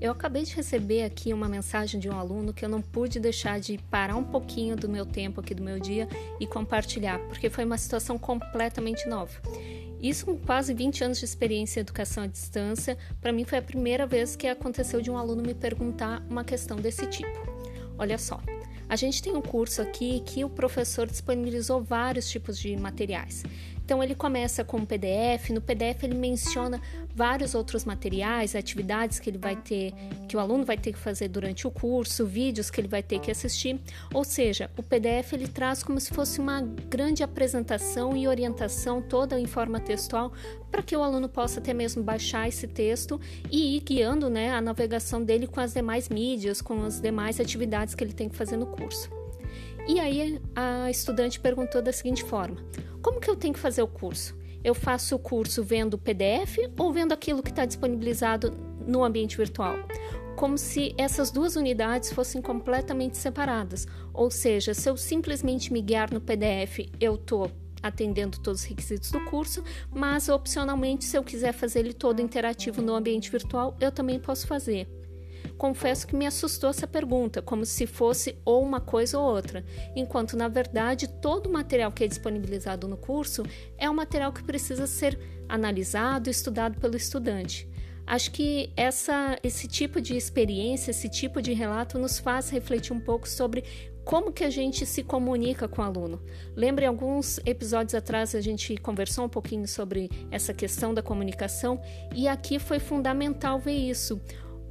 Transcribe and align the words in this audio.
Eu 0.00 0.12
acabei 0.12 0.42
de 0.42 0.54
receber 0.54 1.02
aqui 1.04 1.32
uma 1.32 1.48
mensagem 1.48 1.98
de 1.98 2.10
um 2.10 2.18
aluno 2.18 2.52
que 2.52 2.64
eu 2.64 2.68
não 2.68 2.82
pude 2.82 3.18
deixar 3.18 3.58
de 3.58 3.78
parar 3.90 4.16
um 4.16 4.24
pouquinho 4.24 4.76
do 4.76 4.88
meu 4.88 5.06
tempo 5.06 5.40
aqui 5.40 5.54
do 5.54 5.62
meu 5.62 5.80
dia 5.80 6.08
e 6.38 6.46
compartilhar, 6.46 7.18
porque 7.20 7.48
foi 7.48 7.64
uma 7.64 7.78
situação 7.78 8.18
completamente 8.18 9.08
nova. 9.08 9.32
Isso 10.02 10.26
com 10.26 10.36
quase 10.36 10.74
20 10.74 11.04
anos 11.04 11.18
de 11.18 11.24
experiência 11.24 11.80
em 11.80 11.82
educação 11.82 12.24
à 12.24 12.26
distância, 12.26 12.98
para 13.20 13.32
mim 13.32 13.44
foi 13.44 13.56
a 13.56 13.62
primeira 13.62 14.06
vez 14.06 14.36
que 14.36 14.46
aconteceu 14.46 15.00
de 15.00 15.10
um 15.10 15.16
aluno 15.16 15.42
me 15.42 15.54
perguntar 15.54 16.22
uma 16.28 16.44
questão 16.44 16.76
desse 16.76 17.06
tipo. 17.06 17.54
Olha 17.96 18.18
só, 18.18 18.38
a 18.86 18.96
gente 18.96 19.22
tem 19.22 19.34
um 19.34 19.40
curso 19.40 19.80
aqui 19.80 20.20
que 20.26 20.44
o 20.44 20.50
professor 20.50 21.06
disponibilizou 21.06 21.82
vários 21.82 22.28
tipos 22.28 22.58
de 22.58 22.76
materiais. 22.76 23.42
Então 23.84 24.02
ele 24.02 24.14
começa 24.14 24.64
com 24.64 24.78
um 24.78 24.86
PDF, 24.86 25.50
no 25.50 25.60
PDF 25.60 26.04
ele 26.04 26.14
menciona 26.14 26.80
vários 27.14 27.54
outros 27.54 27.84
materiais, 27.84 28.56
atividades 28.56 29.18
que 29.18 29.28
ele 29.28 29.36
vai 29.36 29.56
ter, 29.56 29.92
que 30.26 30.36
o 30.36 30.40
aluno 30.40 30.64
vai 30.64 30.78
ter 30.78 30.92
que 30.92 30.98
fazer 30.98 31.28
durante 31.28 31.66
o 31.66 31.70
curso, 31.70 32.24
vídeos 32.24 32.70
que 32.70 32.80
ele 32.80 32.88
vai 32.88 33.02
ter 33.02 33.18
que 33.20 33.30
assistir. 33.30 33.78
Ou 34.12 34.24
seja, 34.24 34.70
o 34.76 34.82
PDF 34.82 35.34
ele 35.34 35.46
traz 35.46 35.82
como 35.82 36.00
se 36.00 36.12
fosse 36.12 36.40
uma 36.40 36.62
grande 36.62 37.22
apresentação 37.22 38.16
e 38.16 38.26
orientação 38.26 39.02
toda 39.02 39.38
em 39.38 39.46
forma 39.46 39.78
textual 39.78 40.32
para 40.70 40.82
que 40.82 40.96
o 40.96 41.02
aluno 41.02 41.28
possa 41.28 41.60
até 41.60 41.74
mesmo 41.74 42.02
baixar 42.02 42.48
esse 42.48 42.66
texto 42.66 43.20
e 43.50 43.76
ir 43.76 43.80
guiando 43.80 44.30
né, 44.30 44.50
a 44.50 44.60
navegação 44.60 45.22
dele 45.22 45.46
com 45.46 45.60
as 45.60 45.74
demais 45.74 46.08
mídias, 46.08 46.60
com 46.60 46.82
as 46.84 47.00
demais 47.00 47.38
atividades 47.38 47.94
que 47.94 48.02
ele 48.02 48.14
tem 48.14 48.28
que 48.28 48.34
fazer 48.36 48.56
no 48.56 48.66
curso. 48.66 49.23
E 49.86 50.00
aí 50.00 50.40
a 50.54 50.90
estudante 50.90 51.38
perguntou 51.38 51.82
da 51.82 51.92
seguinte 51.92 52.24
forma: 52.24 52.56
como 53.02 53.20
que 53.20 53.28
eu 53.28 53.36
tenho 53.36 53.52
que 53.52 53.60
fazer 53.60 53.82
o 53.82 53.86
curso? 53.86 54.34
Eu 54.62 54.74
faço 54.74 55.14
o 55.14 55.18
curso 55.18 55.62
vendo 55.62 55.94
o 55.94 55.98
PDF 55.98 56.56
ou 56.78 56.90
vendo 56.90 57.12
aquilo 57.12 57.42
que 57.42 57.50
está 57.50 57.66
disponibilizado 57.66 58.50
no 58.86 59.04
ambiente 59.04 59.36
virtual? 59.36 59.76
Como 60.36 60.56
se 60.56 60.94
essas 60.96 61.30
duas 61.30 61.54
unidades 61.54 62.12
fossem 62.12 62.40
completamente 62.40 63.18
separadas. 63.18 63.86
Ou 64.12 64.30
seja, 64.30 64.72
se 64.72 64.88
eu 64.88 64.96
simplesmente 64.96 65.72
me 65.72 65.82
guiar 65.82 66.12
no 66.12 66.20
PDF, 66.20 66.90
eu 66.98 67.16
estou 67.16 67.50
atendendo 67.82 68.40
todos 68.40 68.62
os 68.62 68.66
requisitos 68.66 69.10
do 69.10 69.22
curso, 69.26 69.62
mas 69.94 70.30
opcionalmente, 70.30 71.04
se 71.04 71.18
eu 71.18 71.22
quiser 71.22 71.52
fazer 71.52 71.80
ele 71.80 71.92
todo 71.92 72.22
interativo 72.22 72.80
no 72.80 72.94
ambiente 72.94 73.30
virtual, 73.30 73.76
eu 73.78 73.92
também 73.92 74.18
posso 74.18 74.46
fazer. 74.46 74.88
Confesso 75.56 76.06
que 76.06 76.16
me 76.16 76.26
assustou 76.26 76.70
essa 76.70 76.86
pergunta, 76.86 77.40
como 77.40 77.64
se 77.64 77.86
fosse 77.86 78.36
ou 78.44 78.62
uma 78.62 78.80
coisa 78.80 79.18
ou 79.18 79.24
outra, 79.24 79.64
enquanto 79.94 80.36
na 80.36 80.48
verdade 80.48 81.08
todo 81.08 81.46
o 81.46 81.52
material 81.52 81.92
que 81.92 82.04
é 82.04 82.06
disponibilizado 82.06 82.88
no 82.88 82.96
curso 82.96 83.42
é 83.78 83.88
um 83.88 83.94
material 83.94 84.32
que 84.32 84.42
precisa 84.42 84.86
ser 84.86 85.18
analisado 85.48 86.30
estudado 86.30 86.78
pelo 86.80 86.96
estudante. 86.96 87.68
Acho 88.06 88.30
que 88.32 88.70
essa, 88.76 89.38
esse 89.42 89.66
tipo 89.66 90.00
de 90.00 90.14
experiência, 90.14 90.90
esse 90.90 91.08
tipo 91.08 91.40
de 91.40 91.54
relato 91.54 91.98
nos 91.98 92.18
faz 92.18 92.50
refletir 92.50 92.92
um 92.92 93.00
pouco 93.00 93.26
sobre 93.26 93.64
como 94.04 94.30
que 94.30 94.44
a 94.44 94.50
gente 94.50 94.84
se 94.84 95.02
comunica 95.02 95.66
com 95.66 95.80
o 95.80 95.84
aluno. 95.84 96.22
Lembre 96.54 96.84
alguns 96.84 97.40
episódios 97.46 97.94
atrás 97.94 98.34
a 98.34 98.40
gente 98.40 98.76
conversou 98.76 99.24
um 99.24 99.28
pouquinho 99.28 99.66
sobre 99.66 100.10
essa 100.30 100.52
questão 100.52 100.92
da 100.92 101.02
comunicação 101.02 101.80
e 102.14 102.28
aqui 102.28 102.58
foi 102.58 102.78
fundamental 102.78 103.58
ver 103.58 103.72
isso 103.72 104.20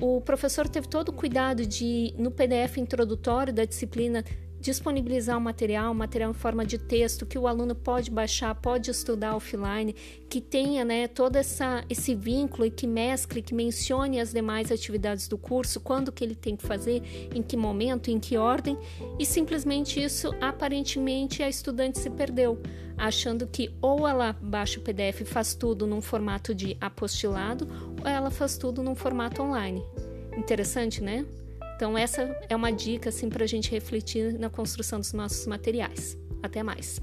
o 0.00 0.20
professor 0.20 0.68
teve 0.68 0.88
todo 0.88 1.10
o 1.10 1.12
cuidado 1.12 1.64
de, 1.66 2.14
no 2.18 2.30
PDF 2.30 2.78
introdutório 2.78 3.52
da 3.52 3.64
disciplina, 3.64 4.24
disponibilizar 4.64 5.36
o 5.36 5.40
material, 5.40 5.92
material 5.92 6.30
em 6.30 6.34
forma 6.34 6.64
de 6.64 6.78
texto 6.78 7.26
que 7.26 7.38
o 7.38 7.46
aluno 7.46 7.74
pode 7.74 8.10
baixar, 8.10 8.54
pode 8.54 8.90
estudar 8.90 9.36
offline, 9.36 9.94
que 10.26 10.40
tenha 10.40 10.82
né, 10.86 11.06
todo 11.06 11.36
essa, 11.36 11.84
esse 11.90 12.14
vínculo 12.14 12.64
e 12.64 12.70
que 12.70 12.86
mescle, 12.86 13.42
que 13.42 13.54
mencione 13.54 14.18
as 14.18 14.32
demais 14.32 14.72
atividades 14.72 15.28
do 15.28 15.36
curso, 15.36 15.80
quando 15.80 16.10
que 16.10 16.24
ele 16.24 16.34
tem 16.34 16.56
que 16.56 16.66
fazer, 16.66 17.02
em 17.34 17.42
que 17.42 17.58
momento, 17.58 18.10
em 18.10 18.18
que 18.18 18.38
ordem, 18.38 18.78
e 19.18 19.26
simplesmente 19.26 20.02
isso, 20.02 20.34
aparentemente, 20.40 21.42
a 21.42 21.48
estudante 21.48 21.98
se 21.98 22.08
perdeu, 22.08 22.58
achando 22.96 23.46
que 23.46 23.70
ou 23.82 24.08
ela 24.08 24.32
baixa 24.32 24.80
o 24.80 24.82
PDF 24.82 25.20
e 25.20 25.24
faz 25.26 25.54
tudo 25.54 25.86
num 25.86 26.00
formato 26.00 26.54
de 26.54 26.74
apostilado, 26.80 27.68
ou 28.00 28.08
ela 28.08 28.30
faz 28.30 28.56
tudo 28.56 28.82
num 28.82 28.94
formato 28.94 29.42
online. 29.42 29.84
Interessante, 30.38 31.02
né? 31.02 31.26
Então, 31.76 31.98
essa 31.98 32.22
é 32.48 32.54
uma 32.54 32.70
dica 32.70 33.08
assim, 33.08 33.28
para 33.28 33.44
a 33.44 33.48
gente 33.48 33.70
refletir 33.70 34.38
na 34.38 34.48
construção 34.48 35.00
dos 35.00 35.12
nossos 35.12 35.46
materiais. 35.46 36.16
Até 36.42 36.62
mais! 36.62 37.00